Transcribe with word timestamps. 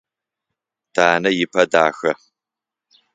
Данэ 0.93 1.29
ыпэ 1.43 1.63
дахэ. 1.71 2.11